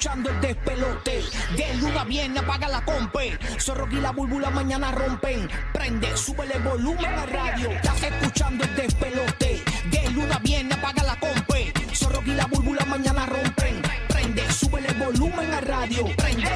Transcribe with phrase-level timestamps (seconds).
[0.00, 1.22] Escuchando el despelote.
[1.54, 3.38] De luna viene, apaga la compe.
[3.58, 5.46] Zorro y la búlbula mañana rompen.
[5.74, 7.70] Prende, súbele el volumen a radio.
[7.70, 9.62] Estás escuchando el despelote.
[9.90, 11.74] De luna viene, apaga la compe.
[11.92, 13.82] Zorro y la búlbula mañana rompen.
[14.08, 16.06] Prende, súbele el volumen a radio.
[16.16, 16.50] Prende,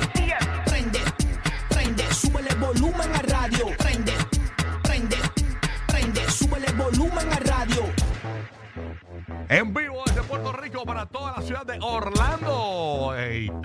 [0.64, 1.00] prende,
[1.68, 3.66] prende, súbele el volumen a radio.
[3.76, 4.12] Prende,
[4.82, 5.16] prende,
[5.86, 7.92] prende, súbele el volumen a radio.
[9.48, 12.63] En vivo desde Puerto Rico para toda la ciudad de Orlando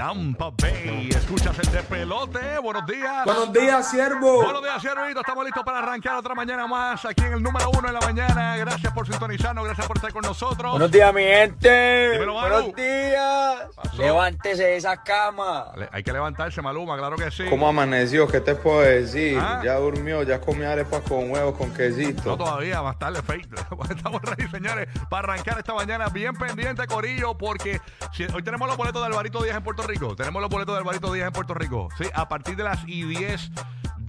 [0.10, 1.10] Tampa Bay.
[1.10, 2.58] Escuchas el de pelote.
[2.64, 3.26] Buenos días.
[3.26, 4.42] Buenos días, siervo.
[4.44, 5.20] Buenos días, Ciervito.
[5.20, 8.56] Estamos listos para arrancar otra mañana más aquí en el número uno de la mañana.
[8.56, 10.72] Gracias por sintonizarnos, gracias por estar con nosotros.
[10.72, 12.12] Buenos días, mi gente.
[12.14, 12.32] Dímelo.
[12.36, 13.56] Buenos días.
[13.76, 13.98] Pasó.
[14.02, 15.66] Levántese de esa cama.
[15.76, 17.44] Le- Hay que levantarse, Maluma, claro que sí.
[17.50, 18.26] ¿Cómo amaneció?
[18.30, 19.38] ¿Qué te puedo decir?
[19.38, 19.60] Ah.
[19.66, 22.38] Ya durmió, ya comió arepas con huevos, con No quesito.
[22.38, 23.50] todavía, más tarde, fake.
[23.90, 26.08] Estamos ready, señores, para arrancar esta mañana.
[26.08, 27.82] Bien pendiente, Corillo, porque
[28.14, 29.89] si- hoy tenemos los boletos de Alvarito Díaz en Puerto Rico.
[29.90, 31.90] Tenemos los boletos de Alvarito Díaz en Puerto Rico.
[31.98, 33.52] Sí, a partir de las y 10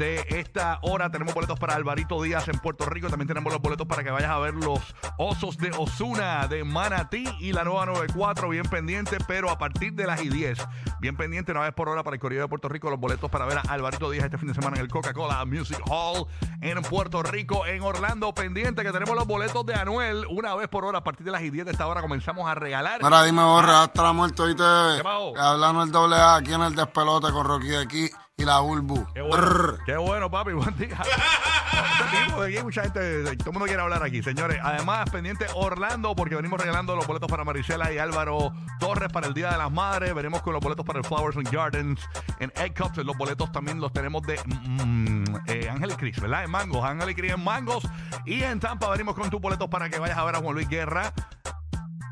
[0.01, 3.11] de esta hora tenemos boletos para Alvarito Díaz en Puerto Rico.
[3.11, 4.81] También tenemos los boletos para que vayas a ver los
[5.19, 8.48] Osos de Osuna de Manatí y la nueva 94.
[8.48, 10.59] Bien pendiente, pero a partir de las y 10.
[11.01, 12.89] Bien pendiente, una vez por hora para el Corillo de Puerto Rico.
[12.89, 15.78] Los boletos para ver a Alvarito Díaz este fin de semana en el Coca-Cola Music
[15.91, 16.27] Hall
[16.62, 18.33] en Puerto Rico, en Orlando.
[18.33, 21.01] Pendiente que tenemos los boletos de Anuel una vez por hora.
[21.01, 23.03] A partir de las y 10 de esta hora comenzamos a regalar.
[23.03, 24.62] Mira, dime, borra, hasta la muerte, ¿oíste?
[24.97, 25.37] ¿Qué pasó?
[25.37, 29.06] Hablando el doble A aquí en el despelote con Rocky de aquí y la Bulbu.
[29.12, 30.52] Qué bueno, qué bueno, papi.
[30.55, 30.98] Buen día.
[31.00, 34.59] Este tipo de aquí, mucha gente, todo el mundo quiere hablar aquí, señores.
[34.62, 39.34] Además, pendiente Orlando, porque venimos regalando los boletos para Marisela y Álvaro Torres para el
[39.34, 40.15] Día de las Madres.
[40.15, 42.00] Venimos con los boletos para el Flowers and Gardens
[42.38, 42.98] en Egg Cups.
[42.98, 46.44] Los boletos también los tenemos de mm, eh, Ángel y Cris, ¿verdad?
[46.44, 46.84] En Mangos.
[46.84, 47.86] Ángel y Cris en Mangos.
[48.25, 50.69] Y en Tampa venimos con tus boletos para que vayas a ver a Juan Luis
[50.69, 51.12] Guerra.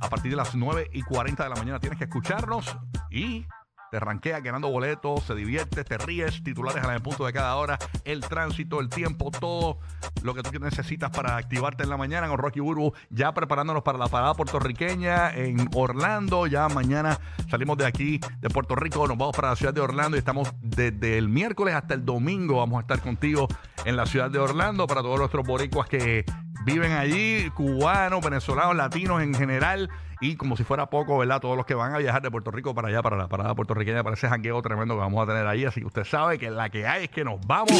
[0.01, 2.77] A partir de las 9 y 40 de la mañana tienes que escucharnos
[3.11, 3.47] y
[3.91, 7.79] te ranquea ganando boletos, se divierte, te ríes, titulares a la punto de cada hora,
[8.05, 9.79] el tránsito, el tiempo, todo
[10.23, 13.99] lo que tú necesitas para activarte en la mañana con Rocky Burbu, ya preparándonos para
[13.99, 16.47] la parada puertorriqueña en Orlando.
[16.47, 20.17] Ya mañana salimos de aquí, de Puerto Rico, nos vamos para la ciudad de Orlando
[20.17, 22.59] y estamos desde el miércoles hasta el domingo.
[22.59, 23.49] Vamos a estar contigo
[23.85, 26.25] en la ciudad de Orlando para todos nuestros boricuas que
[26.69, 29.89] viven allí, cubanos, venezolanos, latinos en general,
[30.21, 31.41] y como si fuera poco, ¿verdad?
[31.41, 34.03] Todos los que van a viajar de Puerto Rico para allá, para la parada puertorriqueña,
[34.03, 35.65] para ese jangueo tremendo que vamos a tener ahí.
[35.65, 37.71] Así que usted sabe que la que hay es que nos vamos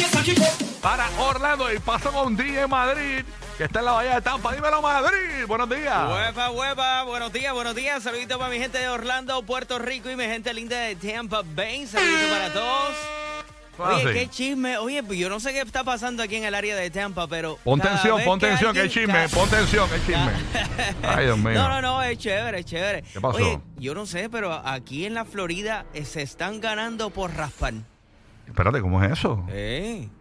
[0.81, 3.25] para Orlando y paso con DJ Madrid,
[3.57, 4.53] que está en la bahía de Tampa.
[4.53, 5.45] Dímelo, Madrid.
[5.47, 6.09] Buenos días.
[6.09, 8.01] Huepa, huepa, buenos días, buenos días.
[8.01, 11.85] Saluditos para mi gente de Orlando, Puerto Rico y mi gente linda de Tampa Bay.
[11.85, 13.18] Saluditos para todos.
[13.81, 14.13] Ah, Oye, sí.
[14.19, 14.77] qué chisme.
[14.77, 17.57] Oye, pues yo no sé qué está pasando aquí en el área de Tampa, pero.
[17.63, 19.29] Pon tensión, pon tensión, alguien- chisme.
[19.29, 20.31] Pon tensión, hay chisme.
[21.03, 21.53] Ay, Dios mío.
[21.53, 23.03] No, no, no, es chévere, es chévere.
[23.13, 23.37] ¿Qué pasó?
[23.37, 27.73] Oye, yo no sé, pero aquí en la Florida eh, se están ganando por raspar.
[28.47, 29.43] Espérate, ¿cómo es eso?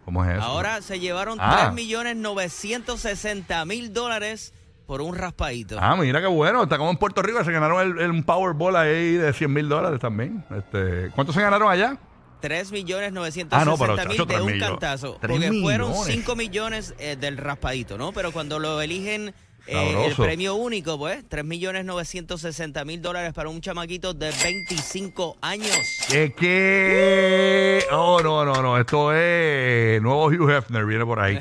[0.05, 0.43] ¿Cómo es eso?
[0.43, 1.73] Ahora se llevaron Ah.
[1.75, 4.53] 3.960.000 dólares
[4.87, 5.77] por un raspadito.
[5.81, 6.63] Ah, mira qué bueno.
[6.63, 9.69] Está como en Puerto Rico, se ganaron el, el- un Powerball ahí de 100 mil
[9.69, 10.45] dólares también.
[10.57, 11.97] Este, ¿Cuántos se ganaron allá?
[12.41, 15.19] 3 millones 960 Ah, no, pero, mil de un cantazo.
[15.21, 16.15] Porque fueron millones.
[16.15, 18.13] 5 millones eh, del raspadito, ¿no?
[18.13, 19.35] Pero cuando lo eligen
[19.71, 25.37] eh, el premio único, pues, 3 millones 960 mil dólares para un chamaquito de 25
[25.43, 25.77] años.
[26.09, 27.85] ¿Qué, qué?
[27.93, 28.79] Oh, no, no, no.
[28.79, 31.39] Esto es nuevo Hugh Hefner, viene por ahí.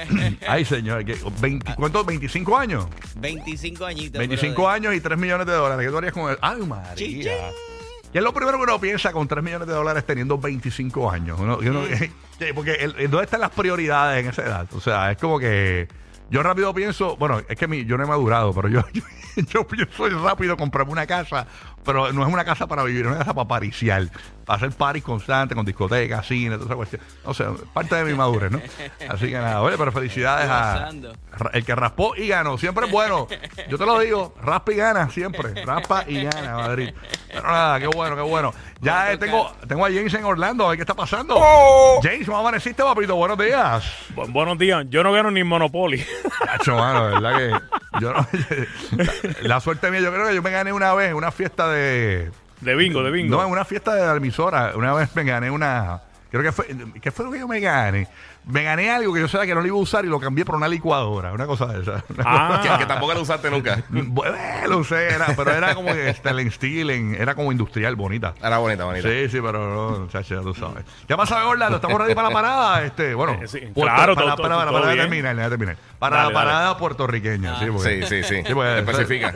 [0.48, 1.04] Ay, señor.
[1.04, 1.18] ¿qué?
[1.40, 2.06] 20 ¿Cuántos?
[2.06, 2.86] ¿25 años?
[3.16, 4.18] 25 añitos.
[4.20, 4.74] 25 brother.
[4.74, 5.84] años y 3 millones de dólares.
[5.84, 6.38] ¿Qué tú harías con él?
[6.40, 6.94] Ay, María.
[6.94, 7.30] Chichín.
[8.12, 11.38] ¿Qué es lo primero que uno piensa con 3 millones de dólares teniendo 25 años?
[11.38, 11.58] Uno-
[12.54, 14.66] porque el- el- ¿dónde están las prioridades en esa edad?
[14.74, 15.86] O sea, es como que
[16.30, 19.02] yo rápido pienso, bueno, es que mi, yo no he madurado, pero yo, yo,
[19.36, 21.46] yo pienso rápido comprarme una casa,
[21.86, 24.08] pero no es una casa para vivir, es una casa para pariciar,
[24.44, 27.00] para hacer paris constante con discotecas, cine, toda esa cuestión.
[27.24, 28.60] O sea, parte de mi madurez, ¿no?
[29.08, 30.90] Así que nada, oye, pero felicidades a
[31.52, 32.58] el que raspó y ganó.
[32.58, 33.28] Siempre es bueno.
[33.68, 35.64] Yo te lo digo, raspa y gana siempre.
[35.64, 36.90] Raspa y gana, Madrid.
[37.28, 38.52] Pero nada, qué bueno, qué bueno.
[38.80, 41.38] Ya eh, tengo, tengo a James en Orlando, a ver qué está pasando.
[42.02, 43.14] James, ¿cómo amaneciste, papito?
[43.16, 43.84] Buenos días.
[44.14, 44.84] Bu- buenos días.
[44.90, 46.04] Yo no gano ni Monopoly.
[46.44, 48.26] Cacho, mano, verdad que yo no-
[49.42, 52.74] la, suerte mía, yo creo que yo me gané una vez una fiesta de, De
[52.74, 53.36] bingo, de bingo.
[53.36, 56.00] No, en una fiesta de la emisora, una vez me gané una.
[56.30, 56.66] Creo que fue.
[57.00, 58.08] ¿Qué fue lo que yo me gané?
[58.46, 60.44] Me gané algo que yo sabía que no lo iba a usar y lo cambié
[60.44, 62.04] por una licuadora, una cosa de esa.
[62.24, 62.60] Ah.
[62.62, 63.82] Que, que tampoco lo usaste nunca.
[63.88, 64.36] Bueno,
[64.68, 68.34] lo usé, era, pero era como que Sterling Steel, era como industrial, bonita.
[68.42, 69.08] Era bonita, bonita.
[69.08, 70.84] Sí, sí, pero no, muchacho, ya tú sabes.
[71.06, 71.76] ¿Qué pasa, Orlando?
[71.76, 72.84] ¿Estamos ready para la parada?
[72.84, 75.08] Este, bueno, Eh, sí, Puerto- claro, para, todo- para, para, todo para, bien.
[75.10, 75.76] terminar.
[75.98, 76.50] Para Dale, la dale.
[76.50, 77.58] parada puertorriqueña.
[77.60, 78.42] Sí, porque- Sí, sí, sí.
[78.46, 79.32] Sí, pues, Especifica.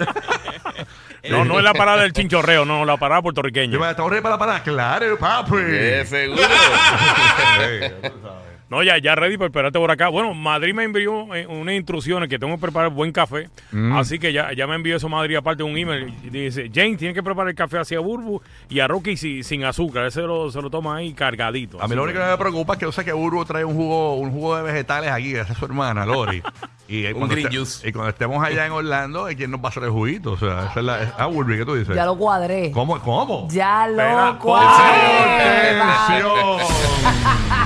[1.31, 3.73] No, no es la parada del chinchorreo, no, la parada puertorriqueña.
[3.73, 4.62] Yo me ¿Estamos ready para la parada?
[4.62, 5.56] Claro, papi.
[5.59, 6.43] Eh, seguro.
[8.70, 10.08] No, ya, ya ready para esperarte por acá.
[10.11, 13.49] Bueno, Madrid me envió eh, unas instrucciones que tengo que preparar buen café.
[13.72, 13.96] Mm.
[13.96, 16.14] Así que ya, ya me envió eso Madrid aparte un email.
[16.22, 19.64] Y dice, Jane, tiene que preparar el café hacia Burbu y a Rocky si- sin
[19.64, 20.06] azúcar.
[20.06, 21.82] Ese lo, se lo toma ahí cargadito.
[21.82, 23.75] A mí lo único que me preocupa es que yo sé que Burbu trae un
[23.75, 26.40] jugo, un jugo de vegetales aquí, esa es su hermana, Lori.
[26.87, 27.88] Y, eh, Un cuando green juice.
[27.88, 30.31] y cuando estemos allá en Orlando, ¿quién nos va a hacer el juguito?
[30.32, 31.02] O sea, esa es la.
[31.02, 31.96] es- ah, Burbu, ¿qué tú dices?
[31.96, 32.70] Ya lo cuadré.
[32.70, 33.00] ¿Cómo?
[33.00, 33.49] ¿Cómo?
[33.50, 35.81] Ya lo cuadré.
[35.81, 36.61] ¡Atención!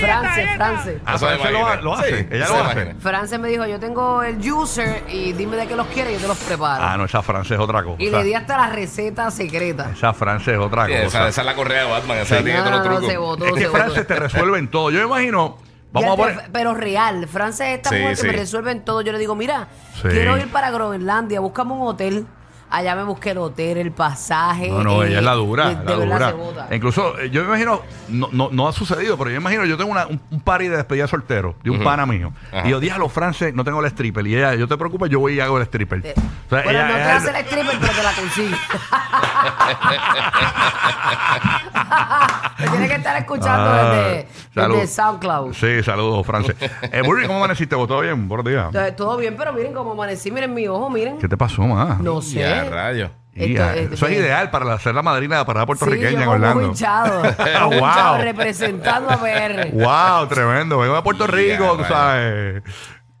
[0.00, 1.00] France, France.
[1.06, 1.50] Ah, ¿Francia
[1.82, 2.18] lo, hace?
[2.20, 2.94] Sí, ¿Ella lo me hace?
[2.94, 6.20] France me dijo, yo tengo el juicer y dime de qué los quieres y yo
[6.22, 6.84] te los preparo.
[6.84, 7.96] Ah, no, esa Francia es otra cosa.
[8.02, 9.90] y le di hasta la receta secreta.
[9.92, 11.04] Esa Francia es otra Sí, cosa.
[11.06, 12.18] esa, esa es la correa de Batman.
[12.18, 12.44] Esa Sí.
[12.44, 13.10] tiene No, todos no, los no, trucos.
[13.12, 13.78] se votó, es que se votó.
[13.78, 14.90] Francia te resuelven todo.
[14.90, 15.58] Yo me imagino.
[15.92, 16.50] Vamos a poner.
[16.52, 18.22] pero real, France es esta Sí, mujer sí.
[18.22, 19.00] que me resuelven todo.
[19.00, 19.68] Yo le digo, mira,
[20.02, 20.08] Sí.
[20.08, 22.26] quiero ir para Groenlandia, búscame un hotel.
[22.68, 24.68] Allá me busqué el hotel, el pasaje.
[24.68, 26.66] No, no, eh, ella es la dura, de- la de verdad dura.
[26.72, 29.76] Incluso, eh, yo me imagino, no, no, no ha sucedido, pero yo me imagino, yo
[29.76, 32.32] tengo una- un, un party de despedida soltero de un pana mío.
[32.52, 32.66] Ajá.
[32.66, 34.26] Y yo dije a los franceses, no tengo el stripper.
[34.26, 36.02] Y ella, yo te preocupes, yo voy y hago el stripper.
[36.02, 38.56] Te- O sea, bueno, ella- no te hace el stripper, pero te la consigue.
[42.58, 44.76] te tienes que estar escuchando Ah, desde, salud.
[44.80, 45.52] desde SoundCloud.
[45.54, 46.54] Sí, saludos, France.
[46.82, 47.76] Eh, Burry, ¿cómo amaneciste?
[47.76, 48.28] ¿Todo bien?
[48.28, 48.96] Buenos días.
[48.96, 51.18] Todo bien, pero miren cómo amanecí, miren mi ojo, miren.
[51.18, 51.98] ¿Qué te pasó, más?
[52.00, 52.40] No sé.
[52.64, 53.10] Ya, rayo.
[53.34, 56.26] Esto- eso es ideal para hacer la madrina de la parada puertorriqueña sí, en yo
[56.26, 56.62] como Orlando.
[56.68, 58.22] hinchado, Ah, wow.
[58.24, 59.70] representando a PR.
[59.72, 60.78] Wow, tremendo.
[60.78, 62.62] Vengo a Puerto Rico, tú sabes.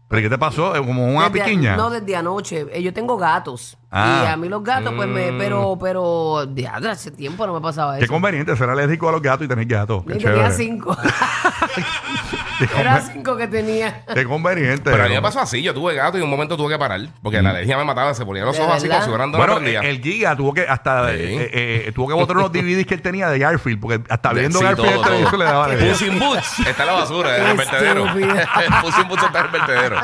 [0.08, 0.72] ¿Pero ¿y qué te pasó?
[0.74, 1.76] ¿Es ¿Como una Desde- piquiña?
[1.76, 2.64] No, desde anoche.
[2.72, 3.76] Eh, Yo tengo gatos.
[3.90, 4.22] Ah.
[4.22, 5.32] Y a mí los gatos, pues me.
[5.32, 6.46] Pero, pero.
[6.54, 8.12] Ya, hace tiempo no me pasaba Qué eso.
[8.12, 10.04] conveniente ser alérgico a los gatos y tener gatos.
[10.06, 10.96] Qué Ni tenía cinco.
[12.78, 14.02] Era cinco que tenía.
[14.12, 14.90] Qué conveniente.
[14.90, 15.62] Pero a mí me pasó así.
[15.62, 17.00] Yo tuve gato y en un momento tuve que parar.
[17.22, 18.14] Porque la alergia me mataba.
[18.14, 19.80] Se ponía los ¿De ojos así como si Bueno, una prendida.
[19.80, 21.14] el Giga tuvo que hasta Sí.
[21.18, 21.50] eh,
[21.86, 24.64] eh, tuvo que botar unos DVDs que él tenía de Garfield, porque hasta viendo Sí,
[24.64, 25.38] Garfield todo, el televisor todo.
[25.38, 25.92] le daba alegría.
[25.92, 26.58] Puss in Boots.
[26.66, 28.06] Está en la basura, en el vertedero.
[28.06, 28.28] estúpido.
[28.82, 29.96] Puss in Boots está en el vertedero.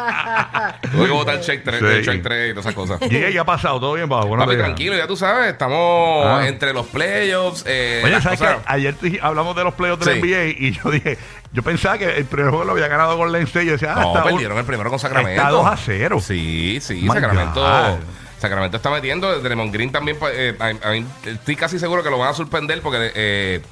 [0.92, 2.10] Tuve que botar check 3, Sí.
[2.10, 3.00] check 3 y todas esas cosas.
[3.08, 3.80] Giga, ¿qué ha pasado?
[3.80, 4.28] ¿Todo bien, Pablo?
[4.28, 4.66] Buenos Papi, días.
[4.66, 6.46] tranquilo, ya tú sabes, estamos Ah.
[6.46, 7.64] entre los playoffs.
[7.66, 8.62] Eh, Oye, las ¿sabes cosas- qué?
[8.66, 10.20] Ayer hablamos de los playoffs del Sí.
[10.20, 11.18] NBA y yo dije,
[11.52, 14.00] yo pensaba que el primer juego lo había ganado con State y yo decía, ah,
[14.02, 15.30] No, está un- perdieron el primero con Sacramento.
[15.40, 16.20] Está 2 a 0.
[16.20, 17.60] Sí, sí, My Sacramento.
[17.60, 17.98] God.
[18.38, 19.38] Sacramento está metiendo.
[19.40, 20.18] Draymond Green también.
[20.18, 23.62] pues, eh, a- a mí- estoy casi seguro que lo van a sorprender porque eh,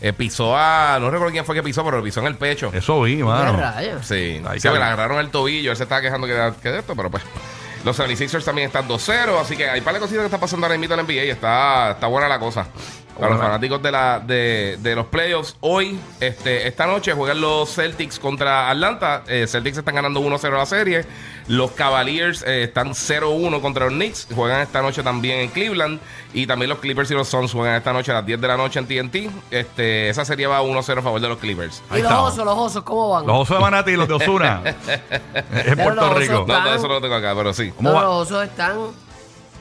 [0.00, 0.98] eh, pisó a.
[1.00, 2.70] No recuerdo quién fue que pisó, pero lo pisó en el pecho.
[2.72, 3.58] Eso vi, ¿Qué mano.
[3.58, 4.06] rayos?
[4.06, 5.70] Sí, sí, me le agarraron el tobillo.
[5.72, 7.22] Él se estaba quejando que, que de esto, pero pues.
[7.82, 10.76] Los 76ers también están 2-0, así que hay par de cositas que está pasando ahora
[10.76, 12.66] mismo en la NBA y está, está buena la cosa.
[13.20, 17.74] Para los fanáticos de, la, de, de los playoffs, hoy, este, esta noche, juegan los
[17.74, 19.22] Celtics contra Atlanta.
[19.28, 21.04] Eh, Celtics están ganando 1-0 la serie.
[21.48, 24.28] Los Cavaliers eh, están 0-1 contra los Knicks.
[24.34, 26.00] Juegan esta noche también en Cleveland.
[26.32, 28.56] Y también los Clippers y los Suns juegan esta noche a las 10 de la
[28.56, 29.30] noche en TNT.
[29.50, 31.82] Este, esa serie va 1-0 a favor de los Clippers.
[31.90, 33.26] Ahí y los osos, los osos, ¿cómo van?
[33.26, 34.62] Los osos de Manatí y los de Osuna.
[35.52, 36.34] en Puerto Rico.
[36.34, 37.70] osos- No, todo eso no lo tengo acá, pero sí.
[37.76, 38.02] ¿Cómo No, va?
[38.02, 38.76] los osos están.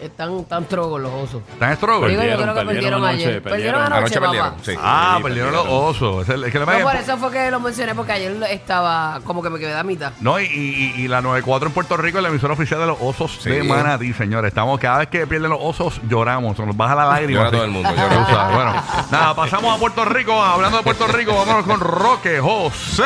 [0.02, 1.42] Están tan trogos los osos.
[1.52, 2.10] ¿Están struggle?
[2.10, 3.42] Digo, yo creo que perdieron perdieron, anoche, ayer.
[3.44, 3.52] Perdieron
[3.82, 3.82] perdieron.
[3.82, 4.32] anoche, Anoche papá.
[4.32, 4.74] perdieron, sí.
[4.82, 6.24] Ah, Sí, perdieron los osos.
[6.24, 8.38] Es el- es que le No, me- por eso fue que lo mencioné, porque ayer
[8.50, 10.14] estaba como que me quedé a mitad.
[10.22, 12.98] No, y, y- y la 94 en Puerto Rico es la emisora oficial de los
[13.02, 13.50] osos Sí.
[13.50, 14.50] de Manatí, señores.
[14.50, 16.56] Estamos, cada vez que pierden los osos, lloramos.
[16.56, 17.40] Se nos baja la lágrima.
[17.40, 18.26] Llora todo el mundo, Tú llora.
[18.28, 18.56] sabes.
[18.56, 18.74] Bueno,
[19.12, 20.42] nada, pasamos a Puerto Rico.
[20.42, 23.04] Hablando de Puerto Rico, vámonos con Roque José.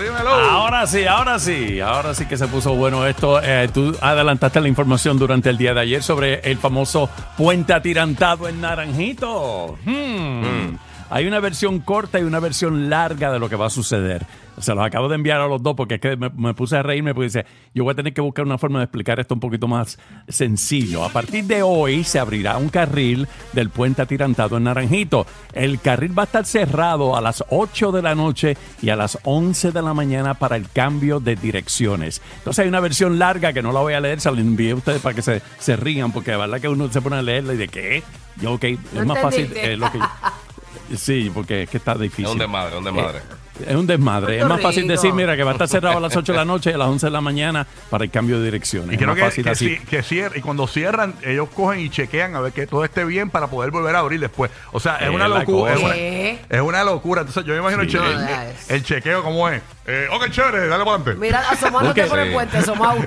[0.00, 0.30] Dímelo.
[0.30, 3.40] Ahora sí, ahora sí, ahora sí que se puso bueno esto.
[3.42, 8.48] Eh, tú adelantaste la información durante el día de ayer sobre el famoso puente atirantado
[8.48, 9.78] en Naranjito.
[9.84, 10.76] Hmm.
[11.10, 14.26] Hay una versión corta y una versión larga de lo que va a suceder.
[14.58, 16.82] Se los acabo de enviar a los dos porque es que me, me puse a
[16.82, 19.40] reírme porque dice, yo voy a tener que buscar una forma de explicar esto un
[19.40, 19.98] poquito más
[20.28, 21.04] sencillo.
[21.04, 25.26] A partir de hoy se abrirá un carril del puente atirantado en Naranjito.
[25.52, 29.18] El carril va a estar cerrado a las 8 de la noche y a las
[29.24, 32.22] 11 de la mañana para el cambio de direcciones.
[32.38, 34.76] Entonces hay una versión larga que no la voy a leer, se la envié a
[34.76, 37.54] ustedes para que se, se rían porque de verdad que uno se pone a leerla
[37.54, 38.02] y de qué.
[38.40, 39.50] Yo, ok, es No más fácil.
[39.54, 39.98] eh, lo que-
[40.96, 42.26] Sí, porque es que está difícil.
[42.26, 43.18] Es un desmadre, un desmadre.
[43.18, 43.22] Eh,
[43.64, 44.38] Es un desmadre.
[44.38, 44.92] Puerto es más fácil Rico.
[44.92, 46.78] decir, mira, que va a estar cerrado a las 8 de la noche y a
[46.78, 48.90] las 11 de la mañana para el cambio de direcciones.
[48.90, 49.68] Y es creo más que, fácil que, así.
[49.76, 53.04] sí- que cierre- y cuando cierran, ellos cogen y chequean a ver que todo esté
[53.04, 54.50] bien para poder volver a abrir después.
[54.72, 55.74] O sea, es Es una locura.
[55.74, 57.20] Es una, es una locura.
[57.22, 57.96] Entonces, yo me imagino el, Sí.
[57.96, 59.62] el- el- el chequeo, ¿cómo es?
[59.88, 61.14] Eh, ok, chévere, dale para adelante.
[61.14, 62.08] Mira, asomándote Ok.
[62.08, 62.98] por el puente, asomado.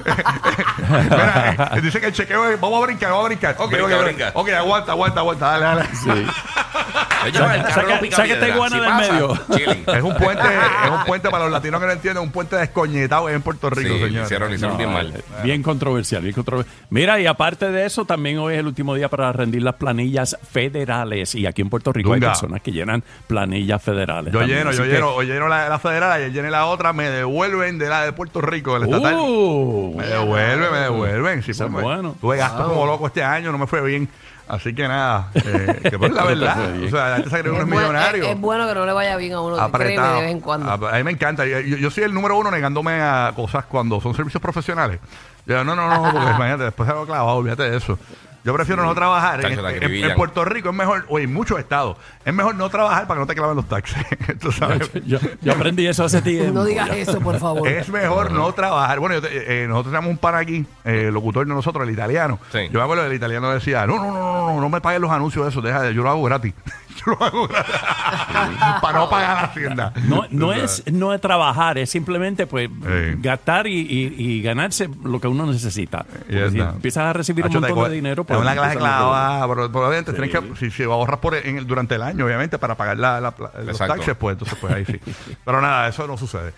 [0.89, 3.55] Mira, eh, dice que el chequeo es, vamos a brincar, vamos a brincar.
[3.59, 4.31] Ok, Brinca, ok, brinca.
[4.33, 5.89] ok, aguanta, aguanta, aguanta, dale, dale.
[5.95, 6.09] Sí.
[7.19, 9.37] Saca- Si del pasa, medio.
[9.51, 9.83] chilling.
[9.87, 10.43] Es un puente,
[10.85, 13.93] es un puente para los latinos que no entienden, un puente descoñetado en Puerto Rico,
[13.95, 14.23] Sí, lo señor.
[14.25, 15.13] hicieron, lo hicieron No, bien mal.
[15.15, 16.75] eh, Bien controversial, bien controversial.
[16.89, 20.37] Mira, y aparte de eso, también hoy es el último día para rendir las planillas
[20.51, 21.35] federales.
[21.35, 24.33] Y aquí en Puerto Rico hay personas que llenan planillas federales.
[24.33, 24.59] Yo también.
[24.59, 27.77] lleno, yo que- lleno, yo lleno la, la federal, ayer llené la otra, me devuelven
[27.79, 29.15] de la de Puerto Rico, el estatal.
[29.19, 31.43] Uh, Me devuelven, me devuelven.
[31.43, 32.15] Sí, pues, bueno.
[32.19, 34.09] Tuve gastos como loco este año, no me fue bien.
[34.49, 36.57] Así que nada, eh, que pues la verdad.
[36.83, 38.23] O sea, la gente se cree que uno Es, buen- millonario.
[38.23, 40.15] es- es bueno que no le vaya bien a uno, créeme, apretado.
[40.15, 40.69] de vez en cuando.
[40.69, 41.45] A, a mí me encanta.
[41.45, 44.99] Yo, yo- yo soy el número uno negándome a cosas cuando son servicios profesionales.
[45.45, 47.99] Yo, no, no, no, porque imagínate, después se hago clavado, olvídate de eso.
[48.43, 49.43] Yo prefiero no trabajar.
[49.45, 50.15] En, Chacho, en-.
[50.15, 53.27] Puerto Rico es mejor, o en muchos estados, es mejor no trabajar para que no
[53.27, 53.97] te claven los taxes.
[54.39, 54.89] Tú sabes.
[55.05, 56.53] yo, yo aprendí eso hace tiempo.
[56.53, 57.67] No digas eso, por favor.
[57.67, 58.99] Es mejor no trabajar.
[58.99, 61.93] Bueno, yo te- eh, nosotros tenemos un pan aquí, eh, el locutor de nosotros, el
[61.93, 62.39] italiano.
[62.51, 62.59] Sí.
[62.71, 65.11] Yo me acuerdo del italiano decía, no, no, no, no, no, no me paguen los
[65.11, 66.53] anuncios de eso, deja, yo lo hago gratis.
[67.05, 67.47] yo lo hago.
[68.81, 69.93] Para no pagar la hacienda.
[70.07, 73.15] No, no es no es trabajar, es simplemente pues Sí.
[73.21, 76.05] gastar y, y- y ganarse lo que uno necesita.
[76.27, 76.69] Y ya Porque si está.
[76.71, 78.99] empiezas a recibir un Hacho, te montón de dinero, te da una clase empiezan los
[78.99, 82.25] clavada, pero, pero obviamente tienes que, si, si ahorras por en el- durante el año,
[82.25, 83.93] obviamente, para pagar la, la- la- los Exacto.
[83.95, 84.99] taxes, pues entonces pues ahí sí.
[85.45, 86.53] pero nada, eso no sucede.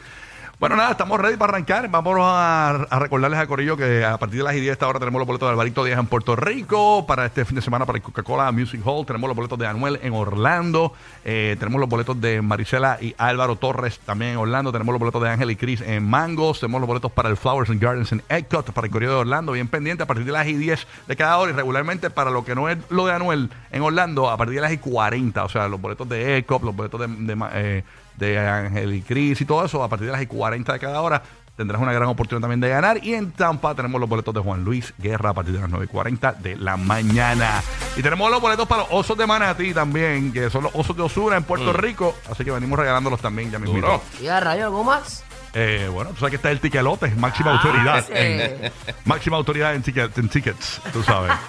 [0.62, 1.90] Bueno, nada, estamos ready para arrancar.
[1.90, 5.18] Vamos a, recordarles a Corillo que a partir de las 10 de esta hora tenemos
[5.18, 7.04] los boletos de Alvarito Díaz en Puerto Rico.
[7.08, 10.00] Para este fin de semana para el Coca-Cola Music Hall tenemos los boletos de Anuel
[10.04, 10.94] en Orlando.
[11.26, 14.72] Eh, tenemos los boletos de Marisela y Álvaro Torres también en Orlando.
[14.72, 16.60] Tenemos los boletos de Ángel y Cris en Mangos.
[16.60, 19.54] Tenemos los boletos para el Flowers and Gardens en Epcot para el Correo de Orlando.
[19.54, 21.54] Bien pendiente a partir de las 10 de cada hora.
[21.54, 24.62] Y regularmente para lo que no es lo de Anuel en Orlando a partir de
[24.62, 25.44] las 40.
[25.44, 27.84] O sea, los boletos de Epcot, los boletos de, de, eh,
[28.18, 31.22] de Ángel y Cris y todo eso a partir de las 40 de cada hora.
[31.58, 33.04] Tendrás una gran oportunidad también de ganar.
[33.04, 36.38] Y en Tampa tenemos los boletos de Juan Luis Guerra a partir de las 9.40
[36.38, 37.62] de la mañana.
[37.96, 41.04] Y tenemos los boletos para los osos de Manatí también, que son los osos de
[41.04, 42.16] Osuna en Puerto Rico.
[42.32, 44.02] Así que venimos regalándolos también ya mismo.
[44.22, 45.24] Y a rayo, ¿algo más?
[45.54, 48.06] Eh, bueno, tú sabes que está el tiquelote, máxima Ah, autoridad.
[48.06, 48.14] sí.
[48.16, 48.72] En,
[49.06, 51.32] máxima autoridad en, ticket- en tickets, tú sabes.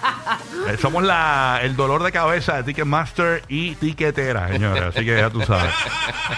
[0.65, 4.95] Eh, somos la, el dolor de cabeza de Ticketmaster y Tiquetera, señores.
[4.95, 5.73] Así que ya tú sabes.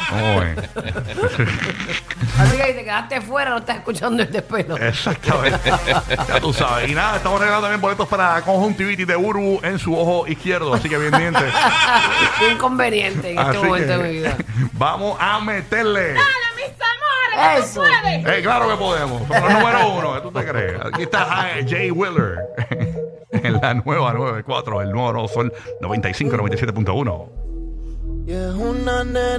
[0.09, 0.55] ¿Cómo ven?
[2.39, 4.77] Así que te quedaste fuera, no estás escuchando el despelo.
[4.77, 5.71] Exactamente.
[6.27, 6.89] ya tú sabes.
[6.89, 10.73] Y nada, estamos regalando también boletos para conjuntivitis de Uru en su ojo izquierdo.
[10.73, 11.45] Así que bien diente.
[12.39, 14.37] Qué inconveniente en este momento de mi vida.
[14.73, 16.15] vamos a meterle.
[17.57, 17.83] Eso.
[17.85, 19.21] Eh, claro que podemos.
[19.27, 20.13] Somos los número uno.
[20.15, 20.79] ¿Qué tú te crees?
[20.81, 22.39] Aquí está eh, Jay Wheeler.
[23.31, 25.51] en la nueva 94, el nuevo no, son
[25.81, 27.29] 95, 97.1.
[28.27, 29.37] Y es una nena